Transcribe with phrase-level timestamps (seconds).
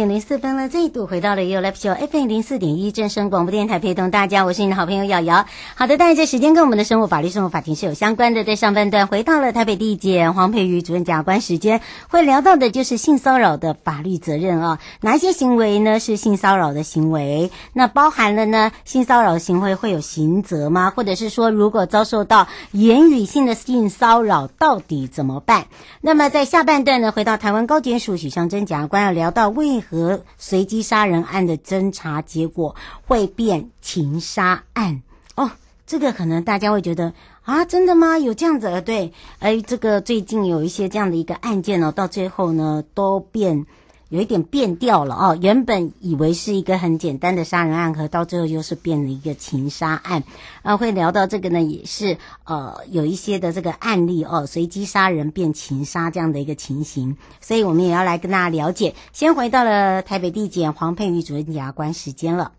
[0.00, 5.44] 点零四分了，这一度回到了 You Live Show FM 零四点一正声广播电台，陪同大家，我是你的好朋友瑶瑶。
[5.74, 8.42] 好的，当然这时间跟我们的生活法律生活法庭是有相关的。
[8.42, 17.50] 在上半段回到了台北地检黄佩瑜主任检察官时间，会聊到的就是性骚扰的法律责任啊，哪些行为呢是性骚扰的行为？
[17.74, 20.94] 那包含了呢性骚扰行为会有刑责吗？
[20.96, 25.66] 或者是说如果遭受到言语性的性骚扰，到底怎么办？
[26.00, 29.50] 那么在下半段呢，回到台湾高检署许尚真检察官要聊到。
[29.50, 32.76] 为和随机杀人案的侦查结果
[33.08, 35.02] 会变情杀案？
[35.34, 35.50] 哦，
[35.84, 37.12] 这个可能大家会觉得
[37.42, 38.16] 啊，真的吗？
[38.16, 38.80] 有这样子？
[38.82, 43.66] 对，哎，这个最近有一些这样的一个案件哦，到最后呢都变。
[44.10, 50.24] 有一点变调了哦，原本以为是一个很简单的杀人案，和到最后又是变了一个情杀案。
[50.62, 58.94] 啊，会聊到这个呢，也是呃有一些的这个案例哦，随机杀人变情杀这样的一个情形，所以我们也要来跟大家了解。
[59.12, 62.52] 先回到了台北地检黄佩瑜主任检察官时间了。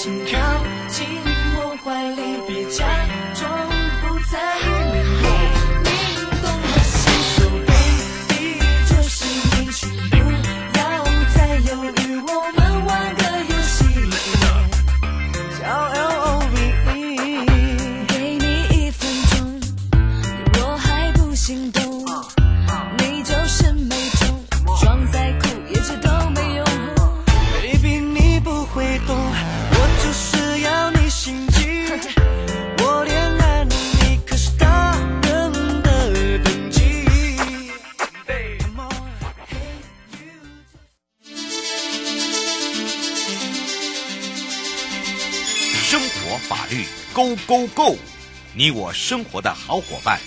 [0.00, 0.38] 请靠
[0.86, 1.27] 近
[48.58, 50.18] 你我生活的好伙伴，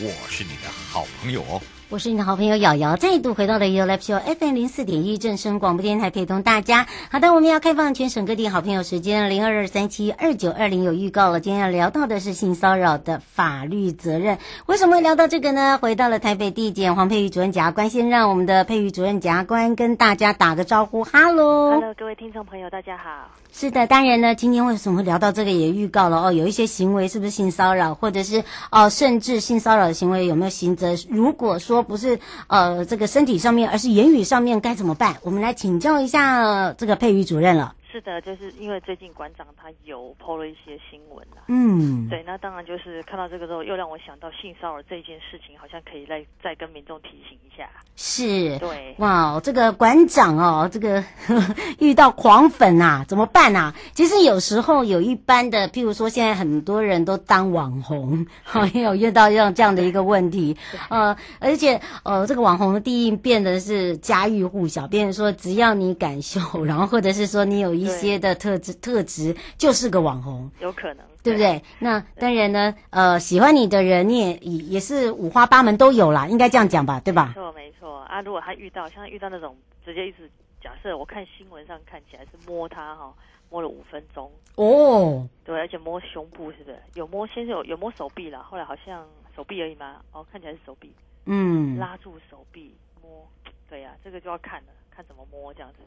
[0.00, 1.62] 我是你的好朋友哦。
[1.88, 6.88] 我是你的好朋友瑶瑶，再度回到了 You Live Show FM 零四点一正声广播电台，陪同大家。
[7.12, 11.38] 好的，我们要开放全省各地好朋友时间零二二三七二九二零有预告了。
[11.38, 14.38] 今天要聊到的是性骚扰的法律责任。
[14.66, 15.78] 为什么会聊到这个呢？
[15.80, 21.04] 回到了台北地检黄佩瑜主任检察官，先让我们的佩瑜主任检察官跟大家打个招呼。
[21.04, 23.30] Hello，Hello，各位听众朋友，大家好。
[23.56, 26.32] 是的，当然呢，今天为什么会聊到这个也预告了哦？
[26.32, 28.42] 有一些行为是不是性骚扰，或者是
[28.72, 30.92] 哦，甚至性骚扰的行为有没有刑责？
[31.08, 32.18] 如果说不是
[32.48, 35.18] 呃这个身体上面，而是言语上面该怎么办？
[35.22, 37.74] 我们来请教一下这个佩瑜主任了。
[37.94, 41.44] 是的，就是因为最近馆长他有 PO 了一些新闻啦。
[41.46, 47.70] 嗯，对，那当然就是看到这个之后，又让我想到性骚扰这件事情，好像可以来再跟民众提醒一下。
[47.94, 51.04] 是，对，哇，这个馆长哦，这个
[51.78, 53.72] 遇到狂粉啊，怎么办啊？
[53.92, 60.56] 其实有时候有一般的，譬如说现在很多人都当网红，好，也有遇到这样这样的一个问题，
[60.90, 71.04] 呃，而且呃，这个网红的定义变得是家喻户晓，变成说只要你敢秀，然后或者是说你有一些的特质特质，就是个网红，有可能。
[71.24, 71.62] 对不对？
[71.78, 77.28] 那当然呢，呃，喜欢你的人，你也也是五花八门都有啦，应该这样讲吧，对吧？
[77.28, 78.20] 没错，没错啊。
[78.20, 80.30] 如果他遇到像遇到那种直接一直
[80.62, 83.10] 假设，我看新闻上看起来是摸他哈，
[83.48, 86.78] 摸了五分钟哦，对，而且摸胸部是不是？
[86.92, 90.92] 有摸先是有有摸手臂啦，后来好像手臂而已嘛，哦，看起来是手臂，
[91.24, 93.26] 嗯，拉住手臂摸，
[93.70, 95.78] 对呀、啊，这个就要看了，看怎么摸这样子。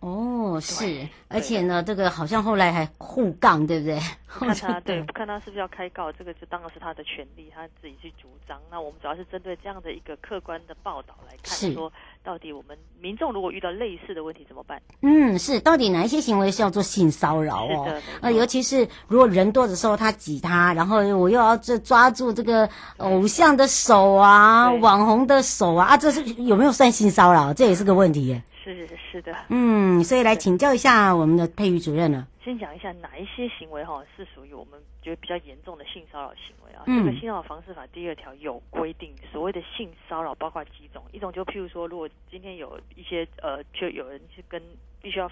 [0.00, 3.98] 哦，是，而且呢，这个好像后来还互杠，对不对？
[4.36, 8.60] 看他对，不看他是不是要开告，这个就当然是他的权利，他自己去主张。
[8.70, 11.90] 那我们主要是针对这样的一个客观的报道来看，说
[12.22, 14.80] 到底我们民众如果遇到类似的问题怎么办？
[15.00, 18.02] 嗯，是，到底哪一些行为是要做性骚扰哦？
[18.20, 22.68] 呃，尤其是如果人多的时候，他挤他，然后我又要这抓住这个
[22.98, 27.54] 偶像的手啊，网红的手啊，啊，这是有没有算性骚扰？
[27.54, 28.42] 这也是个问题耶。
[28.74, 32.26] 是是的，嗯，所以来请教一下我们的佩瑜主任呢。
[32.42, 36.84] 先讲一下哪一些行为哈是属于我们觉得比较严重的性骚扰行为啊？
[36.86, 44.62] 嗯，这个性骚扰防治法第二条有规定，所谓的性骚扰包括几种，一种就譬如说，如果今天有一些呃，就有人去跟
[45.02, 45.28] 必须要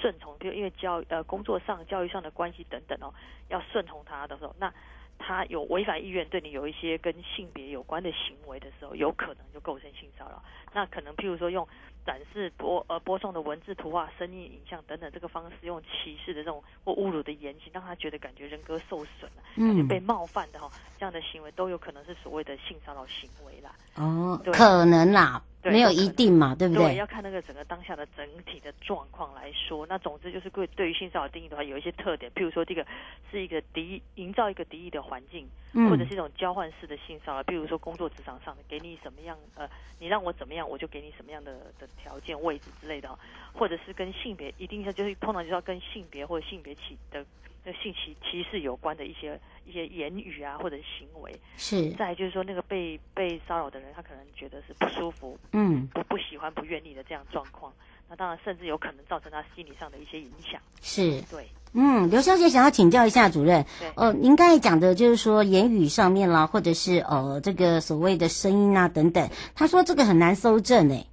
[0.00, 3.12] 顺从，比如因为教呃工作上、教育上的关系等等哦，
[3.48, 4.72] 要顺从他的时候，那
[5.18, 10.40] 他有违反意愿对你有一些跟性别有关的行为的时候，有可能就构成性骚扰。
[10.72, 11.66] 那可能譬如说用。
[12.04, 23.72] 展示播呃播送的文字、图画、声音、影像等等这个方式，用歧视的这种或侮辱的言行，让他觉得感觉人格受损了，感觉被冒犯的哈，这样的行为都有可能是所谓的性骚扰行为啦。
[23.96, 25.42] 哦，可能啦。
[25.64, 26.86] 没有一定嘛，对不对？
[26.86, 29.86] 对，要看那个整个当下的整体的状况来说。
[29.86, 32.84] 那总之就是对对于性骚扰定义的话，有一些特点，譬如说这个
[33.30, 39.68] 是一个敌营造一个敌意的环境，嗯，或者是一种交换式的性骚扰，譬如说工作职场上的，给你什么样呃，
[40.00, 43.18] 你让我怎么样，我就给你什么样的的条件、位置之类的，
[43.52, 47.24] 或者是跟性别一定是就是通常就是要跟性别或者性别歧的。
[47.64, 51.90] 那性歧歧视有关的一些一些言语啊，或者行为，是。
[51.92, 57.72] 再就是说，那个被被骚扰的人，他可能觉得是不舒服，嗯，不不喜欢、不愿意的这样状况。
[58.08, 60.60] 那当然，甚至有可能造成他心理上的一些影响。
[60.80, 71.06] 是，对，嗯，刘小姐想要请教一下主任，对，呃，您刚才讲的就是说言语上面啦，或者是呃这个所谓的声音啊等等，他说这个很难搜证诶。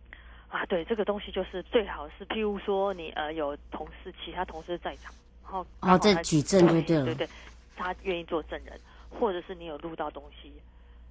[0.50, 5.14] 啊，对，这个东西就是最好是，譬如说你呃有同事，其他同事在场。
[5.44, 7.30] 然后哦，这举证就对了，对对，对，
[7.76, 8.80] 他愿意做证人，
[9.10, 10.52] 或者是你有录到东西，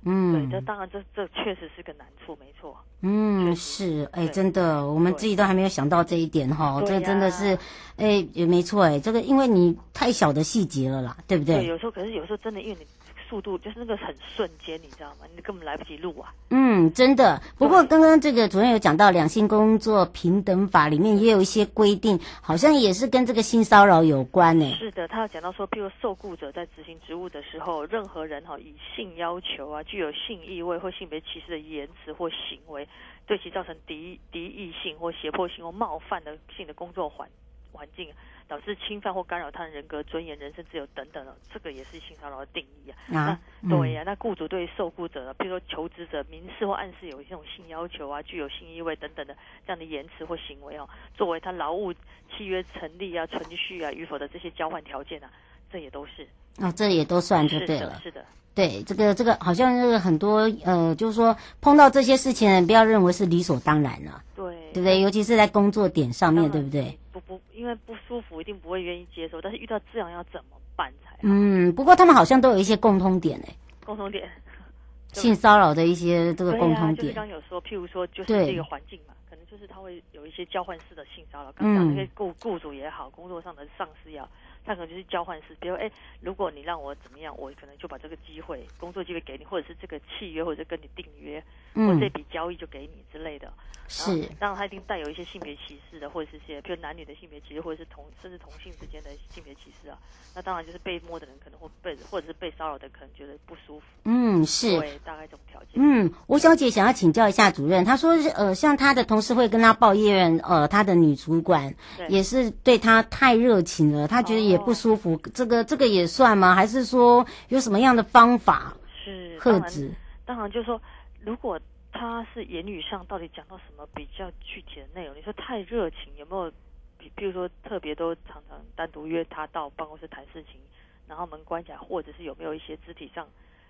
[0.05, 7.59] 嗯，对，这当然这这确实是个难处，没错，嗯，是，哎，真的，我们自己都还没有想到这一点哈，这真的是，
[7.97, 11.57] 哎，也没错，哎，这个因为你太小的细节了啦，对不对？
[11.57, 12.87] 对，有时候可是有时候真的因为你。
[13.29, 15.27] 速度就是那个很瞬间，你知道吗？
[15.35, 16.33] 你根本来不及录啊。
[16.51, 17.41] 嗯，真的。
[17.59, 24.73] 不过刚刚这个主任有讲到《两性工作平等法》里面也有一些规定，好像也是跟这个性骚扰有关呢。
[24.79, 32.89] 是的，他有讲到说，譬如受雇者在执行职务的时候，任何人哈以性要求啊，具有性意味或性别歧视的言辞或行为，
[33.27, 37.29] 对其造成敌敌意性或胁迫性或冒犯的性的工作环
[37.73, 38.09] 环境。
[38.49, 43.21] 导致侵犯或干扰他人人格尊严、人身自由等等的，这个也是性骚扰的定义啊。
[43.21, 49.37] 啊，那对呀、啊，那雇主对受雇者，譬如说求职者，明示或暗示有这种性要求啊，具有性意味等等的
[49.67, 55.31] 这样的言辞或行为哦，作为他劳务契约成立啊、存续啊与否的这些交换条件啊，
[55.71, 56.27] 这也都是。
[56.57, 58.01] 哦，这也都算就对了。
[58.03, 58.25] 是的，是的。
[58.55, 64.25] 对，这个这个好像是很多呃，就是说碰到这些事情，不要认为是理所当然了、啊。
[64.35, 65.01] 对，对不对？
[65.01, 66.99] 尤其是在工作点上面，对不对？
[67.13, 69.41] 不不，因为不舒服，一定不会愿意接受。
[69.41, 71.19] 但是遇到这样要怎么办才好？
[71.23, 73.57] 嗯，不过他们好像都有一些共通点诶。
[73.85, 74.29] 共通点，
[75.13, 76.97] 性骚扰的一些这个共通点。
[76.97, 81.53] 就是刚有说，譬如说，就是这个环境嘛，可能就是他会有一些交换式的性骚扰。
[81.53, 84.29] 刚刚那些雇雇主也好，工作上的上司也好。
[84.65, 91.43] 他可能就是交换式，比如哎，如果你让我怎么样，我可能就把这个机会、工作机会给你，或者是这个契约，或者跟你订约，
[91.75, 93.53] 或者这笔交易就给你之类的。
[93.91, 99.97] 是，当然他一定带有一些性别歧视的，或者是些，比如男女的性别歧视，或者是同甚至同性之间的性别歧视啊。
[100.35, 103.87] 那当然就是被摸的人可能会被，或者是被骚扰的可能觉得不舒服。
[104.05, 104.79] 嗯，是。
[104.79, 105.71] 对，大概这种条件。
[105.77, 111.75] 嗯，吴小姐想要请教一下主任，她说呃，像她的同事会跟她抱怨，呃，她的女主管
[112.11, 115.15] 也是对她太热情了，她觉得也不舒服。
[115.15, 116.55] 哦、这个这个也算吗？
[116.55, 118.75] 还是说有什么样的方法
[119.05, 119.93] 是遏制？
[120.25, 120.81] 当然就是说
[121.25, 121.61] 如果。
[121.91, 125.17] 他是言语上到底讲到什么比较具体的内容？
[125.17, 126.53] 你说太热情，有没有？
[126.99, 130.61] 比比如说特别都常常单独约他到办公室谈事情，
[131.09, 133.27] 然后门关起来，或者是有没有一些肢体上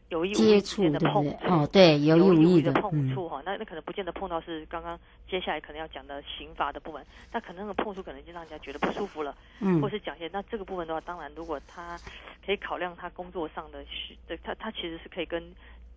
[0.09, 1.47] 有意无意间的碰触？
[1.47, 4.99] 哦，对，有意无意的碰触哈、嗯，那那可能不见得碰到是刚刚
[5.31, 11.99] 接下来可能要讲的刑罚的部分，那可能那个碰触可能就让人家觉得不舒服了，嗯，或是讲些那这个部分的话，当然如果他
[12.45, 13.85] 可以考量他工作上的，
[14.27, 15.43] 对他他其实是可以跟。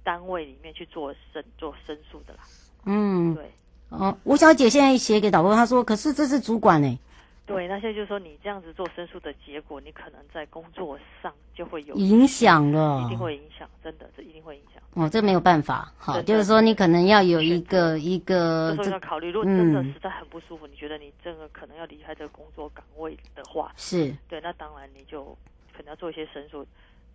[0.03, 2.39] 单位里面去做申做申诉的啦，
[2.85, 3.51] 嗯，对，
[3.89, 6.97] 哦，吴小姐现在写给导播，她说，可是这是主管哎，
[7.51, 14.81] 对，那现在就是说你这样子做申诉的结果，你可能在工作上就会有影响了，一定会影响，真的，这一定会影响。
[14.93, 25.25] 哦，这没有办法，好，就是说你可能要有一个一个，就是说要考虑，如果真的实在很不舒服，嗯，你觉得你这个可能要离开这个工作岗位的话，是对，那当然你就
[25.75, 26.65] 可能要做一些申诉。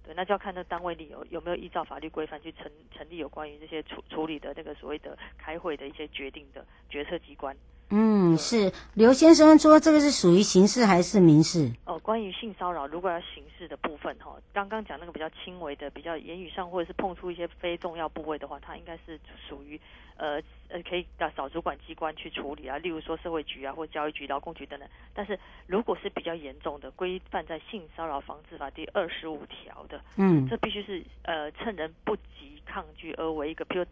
[0.04, 7.56] 对，那就要看那单位里有有没有依照法律规范去成成立有关于这些处处理的那个所谓的开会的一些决定的决策机关。
[7.90, 11.70] 嗯，是刘先生说这个是属于刑事还是民事？
[11.84, 19.80] 哦，关于性骚扰，如果要刑事的部分哈，刚刚讲那个比较轻微的，比较言语上或者是碰触一些非重要部位的话，它应该是属于
[20.16, 24.88] 呃呃可以找主管机关去处理啊，例如说社会局啊或教育局、劳工局等等。
[25.14, 25.38] 但是
[25.68, 33.86] 如果是比较严重的，规范在性骚扰防治法第二十五条的，嗯，这必须是呃趁人不及抗拒而为一个，比如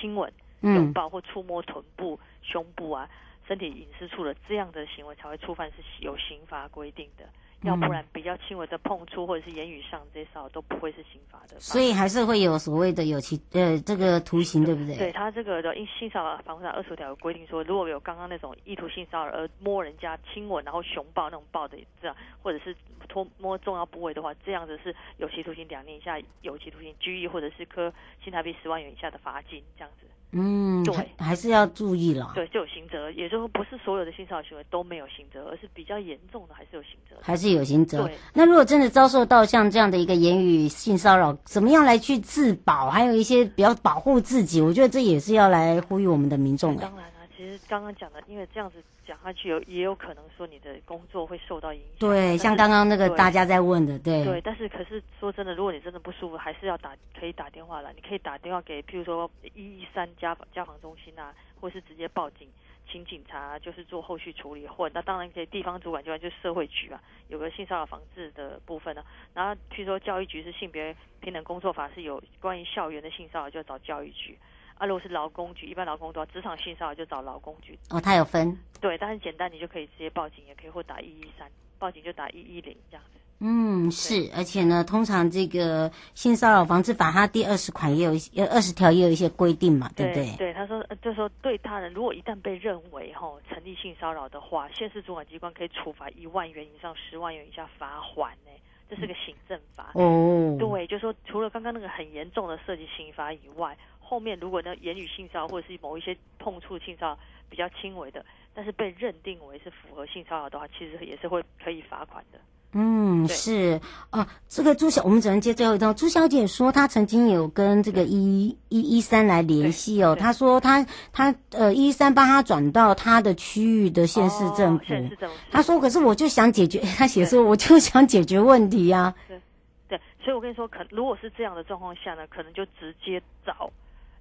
[0.00, 3.08] 亲吻、拥抱或触摸臀部、胸部啊。
[3.48, 7.24] 身体隐私处的这样的行为才会触犯，是有刑罚规定的，
[7.62, 11.58] 要不然比较轻微的碰触或者是言语上这些骚扰都不会是刑罚的。
[11.58, 14.98] 所以还是会有所谓的有期呃这个徒刑，对不对？
[14.98, 22.76] 对，他这个的性骚扰防治法二十条有规定说，如果有刚刚那种意图性骚扰而摸人家亲吻然后熊抱那种抱的这样，或者是
[23.08, 27.90] 托摸重要部位的话，这样子是有期徒刑两年以下有期徒刑、拘役或者是科
[28.22, 30.06] 新台币十万元以下的罚金这样子。
[30.32, 32.32] 嗯，对，还是要注意了。
[32.34, 37.16] 对，就有刑责，也就是说不是所有的性骚扰行为都没有刑责，而是比较严重的还是有刑责。
[37.22, 38.04] 还是有刑责。
[38.04, 42.90] 对，那如果真的遭受到像这样的一个言语性骚扰，怎么样来去自保？
[42.90, 46.76] 还有一些比较保护自己，我觉得这也是要来呼吁我们的民众。
[46.76, 48.82] 当然了，其实刚刚讲的，因为这样子。
[49.08, 52.10] 讲下去有也有可能说你的工作会受到影响。
[52.10, 54.22] 对，像刚刚那个大家在问的，对。
[54.22, 57.90] 对，但是可是说真的，如果你真的不舒服，还是要打，可以打电话来。
[57.94, 62.46] 你可以打电话给，譬如说一一三家家防中心啊，或是直接报警，
[62.86, 64.66] 请警察就是做后续处理。
[64.66, 69.06] 或那当然可以地方主管机关就是社会局啊，有个性骚扰防治的部分呢、啊。
[69.32, 74.36] 然后譬如说教育局是性别平等工作法是有关于校园的性骚扰，就要找教育局。
[74.78, 77.78] 啊，如果是劳工局，一般劳工都要职场性骚扰就找劳工局。
[77.90, 78.56] 哦，他有分。
[78.80, 83.18] 对，但是简单，你就可以直接报警，也可以或打一一三，报警就打一一零这样子。
[83.40, 90.36] 嗯，是，而且呢，通常这个性骚扰防治法它第二十款也有一些，二十条也有一些规定嘛，对不对？
[90.36, 98.50] 对，他说，就是说对他人，如果一旦被认为哈、哦、成立性骚扰的话，县市主管机关可以处罚一万元以上十万元以下罚锾呢，
[98.90, 99.90] 这是个行政法。
[99.94, 100.56] 哦。
[100.58, 103.76] 对，就是说除了刚刚那个很严重的涉及刑罚以外。
[104.08, 107.18] 后面如果呢言语性骚扰或者是某一些碰触性骚扰
[107.50, 108.24] 比较轻微的，
[108.54, 112.38] 但是被认定为是符合性骚扰的话，其实也是会可以罚款的。
[112.72, 115.94] 嗯，是哦、啊，这个朱小，我们只能接最后一通。
[115.94, 124.84] 朱小姐说她曾经有跟这个一一一三来联系哦，她说她她呃一三帮她转到她的区域的县市政府。
[124.84, 125.36] 县、哦、市政府。
[125.50, 129.14] 她说，可是我就想解决， 她写说我就想解决问题呀、啊。
[129.26, 129.40] 对
[129.88, 133.70] 对，所以我跟你说，可如果是这样的状况下呢，可能就直接找。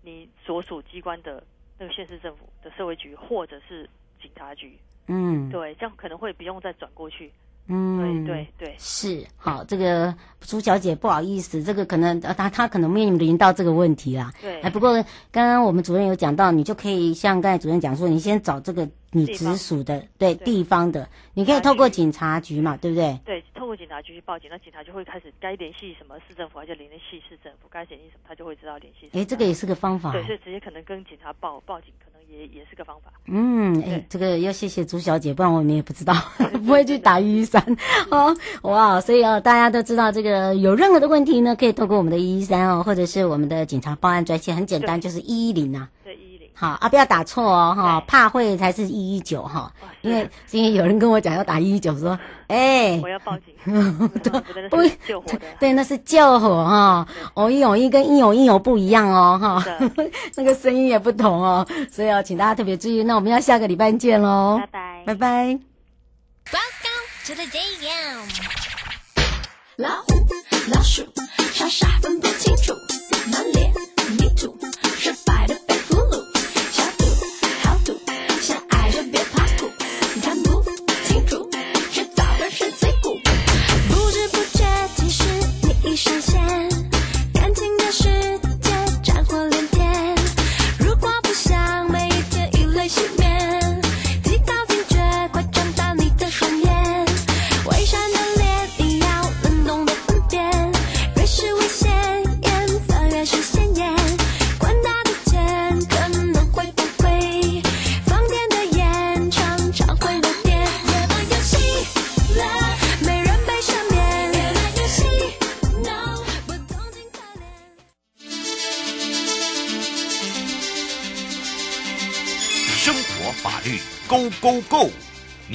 [0.08, 1.44] 你所属机关的
[1.78, 3.90] 那个县市政府的社会局，或者是
[4.22, 7.30] 警察局，嗯，对，这样可能会不用再转过去，
[7.68, 14.94] 嗯，对对对，是好，这个朱小姐不好意思，这个可能呃，她她可能面临到这个问题啦，对，哎，不过
[15.32, 18.88] 刚刚我们主任有讲到，你就可以像刚才主任讲说，你先找这个。
[19.10, 23.18] 你直属的对，对地方的，你可以透过警察局嘛，对不对？
[23.26, 29.10] 对，透过警察局去报警，那警察就会开始该联系什么市政府，还是联系市政府，该联系什么，他就会知道联系。
[29.14, 30.12] 哎，这个也是个方法。
[30.12, 31.92] 对，所以直接可能跟警察报报警，
[32.30, 33.12] 也也是个方法。
[33.28, 36.14] 嗯，哎，这个要谢谢朱小姐，不然我们也不知道，
[36.66, 37.62] 不会去打一一三。
[38.10, 45.88] 哦，哇，所以哦，大家都知道这个有任何的问题呢，可以透过我们的一一三哦，或者是我们的警察报案专线，很简单，就是一一零呐。
[46.60, 49.72] 好啊，不要打错哦，哈，怕会才是一一九哈，
[50.02, 53.54] 因为因为有人跟我讲要打一一九，说，哎， 我要报警，
[54.70, 59.64] 不救火的， 对，那是救火哈，偶一偶一跟一有一有不一样哦，哈，
[60.36, 63.04] 那个声音也不同哦，所以要请大家特别注意。
[63.04, 65.60] 那我们要下个礼拜见喽，拜拜，拜拜。
[66.50, 67.68] Welcome to the day
[69.78, 70.26] 老虎、
[70.74, 71.06] 老鼠，
[71.54, 72.74] 傻傻分不清楚，
[73.32, 73.72] 满脸
[74.18, 74.58] 泥土，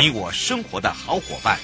[0.02, 1.56] 你我生活的好伙伴，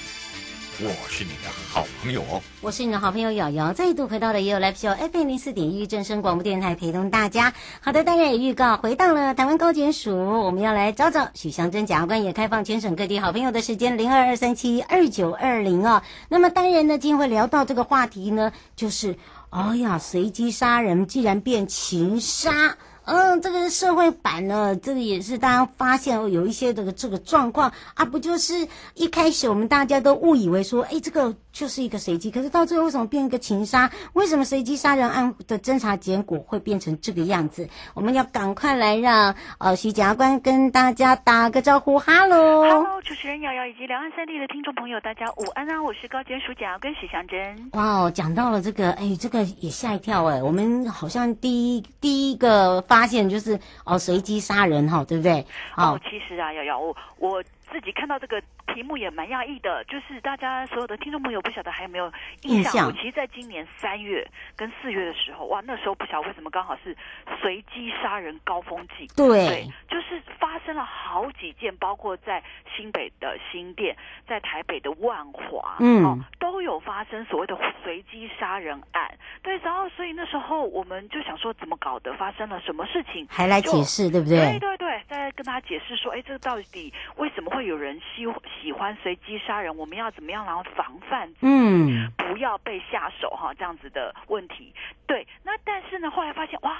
[0.79, 2.41] 我是你的好朋友哦。
[2.61, 7.53] 我是你的好朋友瑶瑶，再度回到了也有 Live Show FM 零四点一正声广播电台，陪同大家。
[7.81, 16.01] 好的，当然也预告回到了台湾高检署，我们要来找找许祥珍检察官，也开放全省各地好朋友的时间零二二三七二九二零哦。
[16.29, 19.17] 那么当然呢，今天会聊到这个话题呢，就是，
[19.49, 22.77] 哎呀，随机杀人竟然变情杀。
[23.05, 33.89] 嗯，这个社会版呢，这个也是大家发现有一些这个这个状况啊，不就是一开始我们大家都误以为说，哎，这个就是一个随机，可是到最后为什么变一个情杀？
[34.13, 37.67] 为什么随机杀人案的侦查结果会变成这个样子？
[37.95, 47.69] 我们要赶快来让呃徐检察官跟大家打个招呼，哈喽，哈喽，主持人瑶瑶以及两岸三地的听众朋友，大家午安啊，我是高检署检察官许祥珍。
[47.73, 52.98] 哇哦，讲到了这个，哎，这个也吓一跳哎，我们好像第一第一个发。
[52.99, 55.45] 发现就是哦，随机杀人哈，对不对？
[55.77, 57.41] 哦，其实啊，瑶瑶，我我
[57.71, 58.41] 自己看到这个。
[58.73, 62.11] 题目也蛮讶异的，就是大家所有的听众朋友不晓得还有没有
[62.43, 62.87] 印象？
[62.87, 66.95] 我其实在今年三月跟四月的时候，哇，那时候不晓得为什么刚好是
[67.41, 69.07] 随机杀人高峰季。
[69.15, 72.43] 对，对，就是发生了好几件，包括在
[72.75, 73.95] 新北的新店，
[74.27, 79.11] 在台北的万华，嗯、哦，都有发生所谓的随机杀人案。
[79.41, 82.13] 对，然后所以那时候我们就想说，怎么搞的？
[82.19, 83.25] 发生了什么事情？
[83.29, 84.37] 还来解释，对不对？
[84.37, 88.27] 对对对，再跟大家解释说，哎，这个到底为什么会有人希
[88.61, 91.31] 喜欢随机杀人，我们要怎么样然后防范？
[91.41, 94.73] 嗯，不要被下手哈，这样子的问题。
[95.07, 96.77] 对，那但是呢，后来发现哇，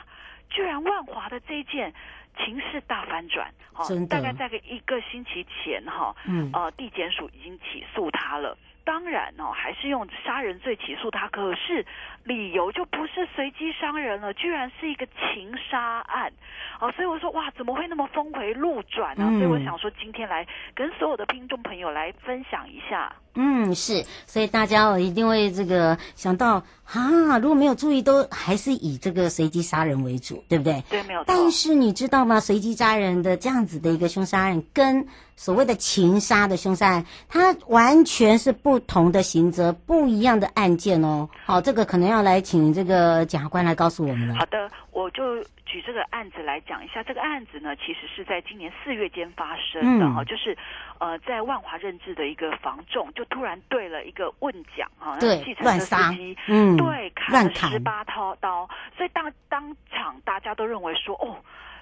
[0.49, 1.93] 居然万华的这一件
[2.37, 8.57] 情势大反转，哈，大概在个一个星期前哈，嗯，呃，地检署已经起诉他了。
[8.89, 11.85] 当然哦，还是用杀人罪起诉他，可是
[12.23, 16.33] 理由就不是随机伤人了，居然是一个情杀案。
[16.79, 19.29] 哦，所以我说哇，怎么会那么峰回路转呢？
[19.37, 23.13] 所以我想说，今天来跟所有的听众朋友来分享一下。
[23.35, 30.83] 嗯，是，所以大家一定会这个想到啊，如果没有注意，都还是以这个随机杀人为主，对不对？
[30.89, 31.25] 对，没有错。
[31.27, 32.39] 但是你知道吗？
[32.39, 41.29] 随机杀人的这样子的一个凶杀案，跟所谓的情杀的凶杀案，它完全是不同的刑责，不一样的案件哦。
[41.45, 44.35] 好，这个可能要来请这个检察官来告诉我们了。
[44.35, 45.23] 好的，我就。
[45.71, 50.57] 举这个案子来讲一下，这个案子呢，其实是在今年四月间发生的哈，嗯、就是
[50.99, 61.35] 呃，在万华任职的一个房仲，就突然对了一个问讲哈，对，计程车司机，嗯，对，砍了十八刀刀，所以当当场大家都认为说，哦。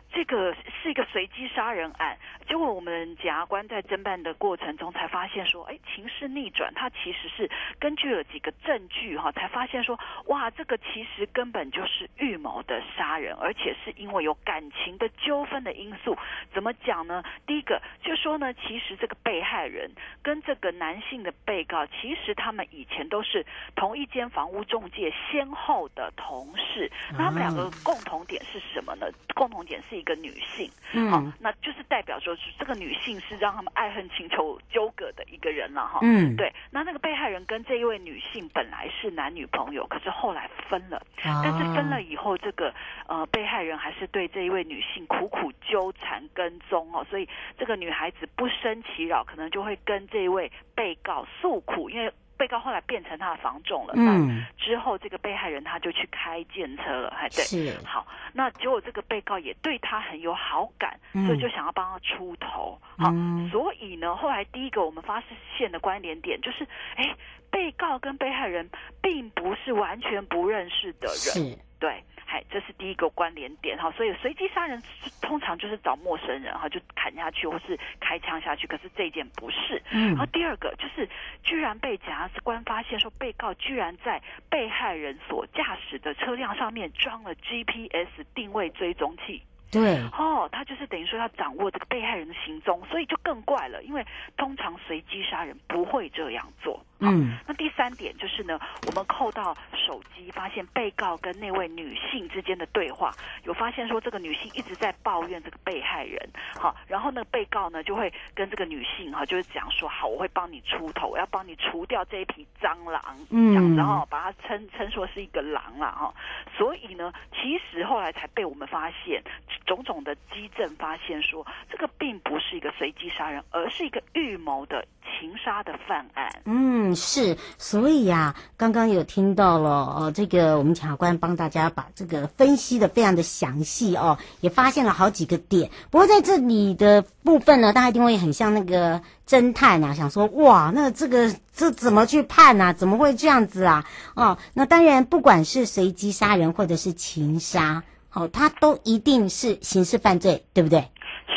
[0.10, 16.18] 这个是一个随机杀人案，结果我们检察官在侦办的过程中才发现说，哎，情势逆转，他其实是根据了几个证据哈，才发现说，哇，这个其实根本就是预谋的杀人，而且是因为有感情的纠纷的因素。
[16.54, 17.22] 怎么讲呢？
[17.46, 19.92] 第一个就说呢，其实这个被害人
[20.24, 29.06] 跟这个男性的被告，其实他们以前都是同一间房屋中介先后的同事，那他们两个共同点是什么呢？
[29.36, 29.98] 共同点是。
[29.98, 30.70] 一个女性，
[31.10, 36.00] 好、那就是代表说是这个女性是让他们爱恨情仇纠葛的一个人了哈。
[36.02, 36.54] 嗯，对。
[36.72, 40.98] 那那个被害人跟这一位女性本来是男女朋友，可是后来分了。
[41.24, 42.74] 啊、但是分了以后，这个
[43.08, 52.12] 呃被害人还是对这一位女性苦苦纠缠跟踪哦，所以这个女孩子不生其扰，可能就会跟这一位被告诉苦，因为。
[52.38, 57.76] 被告后来变成他的房仲了，嗯，之后这个被害人他就去开建车了，还对，是。
[57.86, 65.22] 好，那结果这个被告也对他很有好感，嗯、所以就想要帮他出头，好，嗯、所以呢，后来第一个我们发
[65.58, 67.16] 现的关联点就是，哎，
[67.52, 68.70] 被告跟被害人
[69.02, 72.04] 并不是完全不认识的人，是对。
[72.30, 74.84] 嗨，这是第一个关联点哈，所以随机杀人
[75.22, 78.68] 通常就是找陌生人哈，就砍下去或是开枪下去。
[78.68, 79.82] 可是这一件不是。
[79.92, 80.10] 嗯。
[80.10, 81.08] 然后第二个就是，
[81.42, 89.42] 居然被检察官发现说，被告居然在被害人所驾驶的车辆上面装了 GPS 定位追踪器。
[89.72, 89.98] 对。
[90.12, 94.06] 哦，他就是等于说要掌握这个被害人的行踪，所以就更怪了，因为
[94.36, 96.86] 通常随机杀人不会这样做。
[97.00, 103.12] 嗯，那第三点就是呢，我们扣到手机，发现被告跟那位女性之间的对话，
[103.44, 106.30] 有发现说这个女性一直在抱怨这个被害人，
[106.60, 116.14] 好，然后呢，被告呢就会跟这个女性哈，就是讲说，好，我会帮你出头，我要帮你除掉这一匹蟑螂，嗯，这样子哈，把它称称说是一个狼了哈，
[116.58, 119.22] 所以呢，其实后来才被我们发现，
[119.68, 124.84] 种种的迹证发现说，这个并不是一个随机杀人，而是一个预谋的
[125.20, 126.87] 情杀的犯案，嗯。
[126.88, 135.70] 嗯，是，所以呀、啊，刚刚有听到了哦，这个我们检察官帮大家把这个分析的非常的详细哦，也发现了好几个点。
[135.92, 142.72] 不过在这里的部分呢，大家一定会很像那个侦探啊，想说哇，那这个这怎么去判啊？
[142.72, 143.86] 怎么会这样子啊？
[144.16, 150.90] 哦，那当然，不管是随机杀人或者是情杀，哦，它都一定是刑事犯罪，对不对？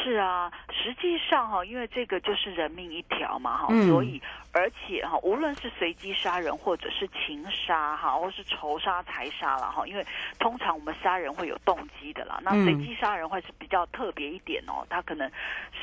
[0.04, 0.50] 是啊，
[0.82, 4.20] 实际上哈，因为这个就是人命一条嘛哈，嗯、所以
[4.52, 10.06] 而且哈，无论是随机杀人或者是情杀哈，或是仇杀、财杀了哈，因为
[10.38, 15.30] 通常我们杀人会有动机的啦，那随机杀人会是比较特别一点哦，他可能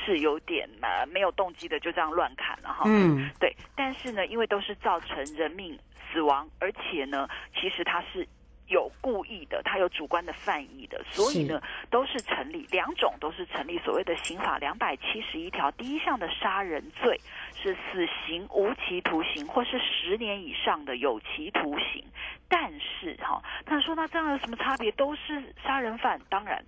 [0.04, 5.78] 是有点呃没有动机的就这样乱砍了哈，嗯，对，但是呢，因为都是造成人命
[6.12, 8.26] 死亡，而且呢，其实他是。
[8.68, 13.78] 有故意的，他有主观的犯意的，所以呢，都是成立，两种都是成立。
[13.78, 17.20] 所谓的刑法两百七十一条第一项的杀人罪
[17.60, 22.04] 是死刑、无期徒刑或是十年以上的有期徒刑。
[22.48, 24.90] 但是哈，他说那这样有什么差别？
[24.92, 26.64] 都是杀人犯，当然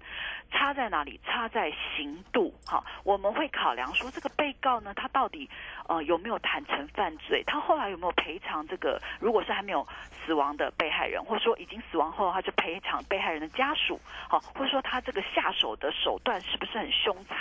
[0.61, 1.19] 差在哪里？
[1.25, 2.85] 差在刑度哈。
[3.03, 5.49] 我们会考量说，这个被告呢，他到底
[5.89, 7.43] 呃有没有坦诚犯罪？
[7.47, 9.01] 他后来有没有赔偿这个？
[9.19, 9.87] 如果是还没有
[10.23, 17.39] 死亡的被害人，或者说已经死亡后，他就赔偿被害人的家属，好，或者说他这个下手的手段是不是很凶残？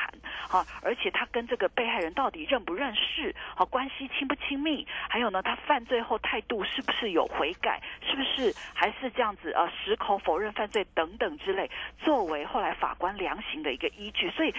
[0.47, 3.35] 好，而且他跟这个被害人到底认不认识？
[3.53, 4.87] 好，关系亲不亲密？
[5.09, 7.81] 还有呢，他犯罪后态度是不是有悔改？
[8.01, 9.51] 是不是还是这样子？
[9.51, 14.29] 呃，矢口否认犯罪等等之类，作为后来法官量刑的一个依据。
[14.31, 14.53] 所以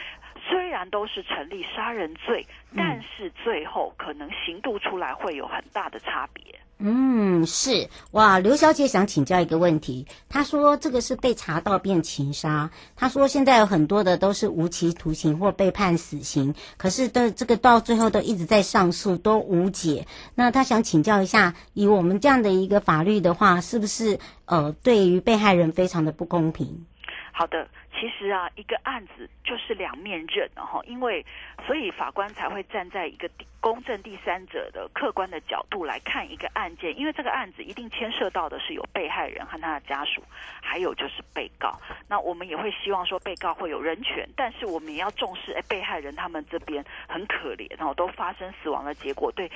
[0.49, 6.43] 虽然都是成立杀人罪，但是最后可能刑度出来会有很大的差别。
[6.83, 10.07] 嗯，是哇，刘小姐想请教一个问题。
[10.31, 12.71] 她说这个是被查到变情杀。
[12.97, 20.07] 她说现在有很多的都是无期徒刑或被判死刑，可是的这个到最后都一直在上诉，都无解。
[20.35, 26.87] 那她想请教一下，以我们这样的一个法律的话，是不是呃对于被害人非常的不公平？
[27.31, 27.69] 好的。
[28.01, 31.23] 其实啊，一个案子就是两面刃，然后因为
[31.67, 33.29] 所以法官才会站在一个
[33.61, 40.23] 公正第三者的客观的角度来看一个案件，因为这个案子一定牵涉到的是有被害人和他的家属，
[40.63, 41.79] 还有就是被告。
[42.09, 49.51] 那我们也会希望说被告会有人权，但是我们也要重视，哎，被害人他们这边很可怜，然后都发生死亡的结果，对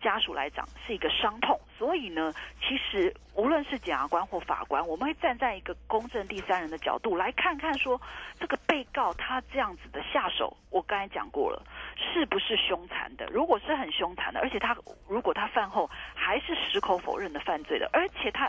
[0.00, 1.60] 家属来讲是一个伤痛。
[1.78, 2.32] 所以呢，
[2.66, 7.89] 其实无论是检察官或法官，我们会站在一个公正第三人的角度来看看说。
[7.90, 8.00] 说
[8.38, 11.60] 这个被告他这样子的下手，我刚才讲过了，
[11.96, 13.26] 是不是凶残的？
[13.26, 14.76] 如果是很凶残的，而且他
[15.08, 18.48] 如果他饭后还是矢口否认的犯罪的，而且他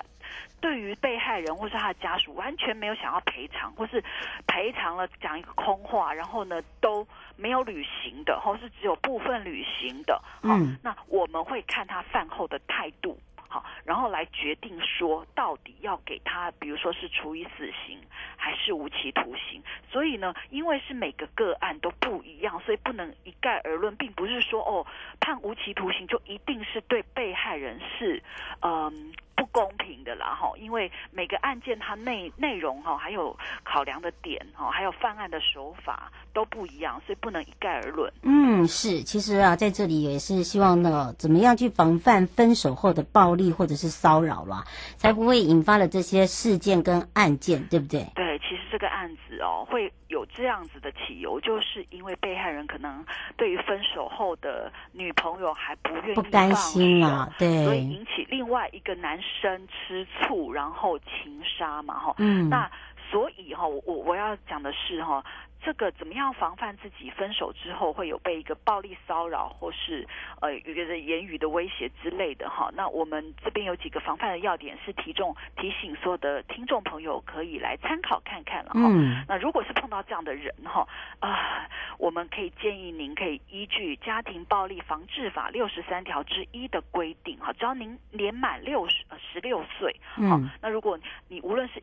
[0.59, 4.03] 对于被害人或是他的家属完全没有想要赔偿，或是
[4.45, 13.17] 赔偿了讲一个空话，然后呢都没有履行的，或是只有部分履行的，嗯，那我们会看他饭后的态度。
[13.51, 17.99] 好，然后来决定说到底要给他，比如说是处以死刑
[18.37, 19.61] 还是无期徒刑。
[19.91, 24.87] 所以呢，因为是每个个案都不一样，所以不能一概而论，并不是说哦
[25.19, 28.23] 判无期徒刑就一定是对被害人是
[28.61, 38.11] 嗯不公平的啦哈，因为每个案件它内内容哈，还有考量的点哈，还有犯案的手法都不一样，所以不能一概而论。
[38.21, 44.63] 嗯，是，其实啊，在这里也是希望呢，怎么样去防范分手后的暴力或者是骚扰啦，
[44.97, 48.05] 才不会引发了这些事件跟案件，对不对？
[48.15, 53.03] 对，其实这个案子哦，会有这样子的起由，就是因为被害人可能
[53.35, 62.69] 对于分手后的女朋友还不愿意不甘心啊，对，所以引起另外一个男生吃醋，然后情杀嘛，哈，嗯，那
[63.09, 65.23] 所以哈，我我要讲的是哈。
[65.63, 70.07] 这个怎么样防范自己分手之后会有被一个暴力骚扰或是
[70.41, 72.71] 呃一个言语的威胁之类的哈？
[72.73, 78.81] 那我们这边有几个防范的要点是提重提醒所有的听众朋友可以来参考看看了哈。
[78.81, 79.23] 嗯。
[79.27, 80.87] 那如果是碰到这样的人哈
[81.19, 89.95] 啊，我们可以建议您可以依据《家庭暴力防治法》六十三条之一的规定哈，只要您年满六十呃十六岁，
[90.27, 90.97] 好，那如果
[91.27, 91.81] 你无论是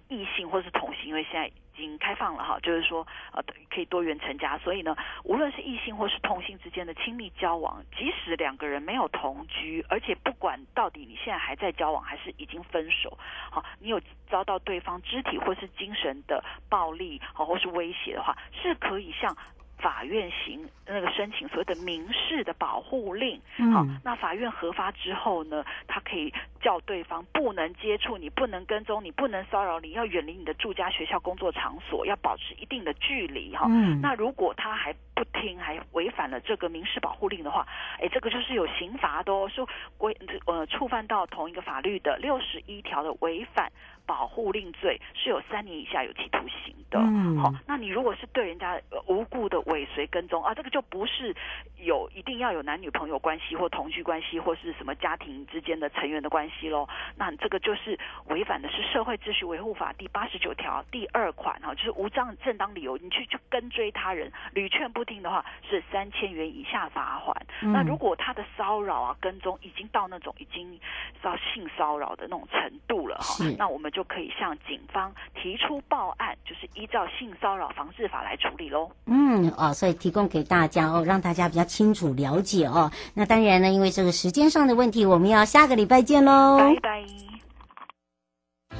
[0.72, 1.50] 同性，因为现在。
[1.78, 13.16] 已经开放了哈，就是说呃，可以多元成家，所以呢，无论是异性或是同性之间的亲密交往，即使两个人没有同居，而且不管到底你现在还在交往还是已经分手，
[13.50, 19.34] 好，你有遭到对方肢体或是精神的暴力，好，或是威胁的话，是可以向。
[19.78, 23.40] 法院行那个申请所谓的民事的保护令，
[23.72, 33.66] 好，那法院核发之后呢，他可以叫对方不能接触你，不能跟踪你，不能骚扰你，要远离你的住家、学校、工作场所，要保持一定的距离哈。
[34.02, 37.66] 那如果他还不听，还违反了这个民事保护令的话，
[38.00, 43.70] 哎，这个就是有刑罚的哦，说违呃触犯到同一个法律的六十一条的违反
[44.08, 46.98] 保护令罪，是有三年以下有期徒刑的。
[46.98, 51.36] 嗯，好，那你如果是对人家无故的尾随跟踪啊，这个就不是
[51.76, 56.88] 有一定要有男女朋友关系或同居关系或是什么家庭之间的成员的关系喽。
[57.16, 67.36] 那这个就是违反的是社会秩序维护法第八十九条第二款哈，就是无正正当理由你去去跟追他人，屡劝不听的话是三千元以下罚锾。
[67.60, 70.80] 嗯、那如果他的骚扰啊跟踪已经到那种已经
[71.20, 73.97] 到性骚扰的那种程度了哈，那我们就。
[73.98, 78.88] 就可以向警方提出报案，就是依照性骚扰防治法来处理喽。
[79.06, 82.92] 嗯，哦，所以提供给大家哦，让大家比较清楚了解哦。
[83.12, 86.58] 那当然呢，因为这个时间上的问题，我们要下个礼拜见喽。
[86.60, 87.04] 拜拜。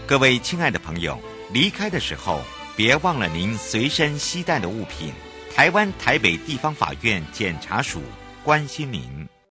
[0.07, 1.19] 各位亲爱的朋友，
[1.53, 2.41] 离开的时候
[2.77, 5.13] 别忘了您随身携带的物品。
[5.53, 8.01] 台湾台北地方法院检察署
[8.45, 9.29] 关心您。